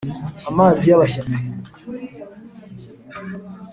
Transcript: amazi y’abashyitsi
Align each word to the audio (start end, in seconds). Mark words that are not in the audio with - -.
amazi 0.49 0.83
y’abashyitsi 0.85 1.39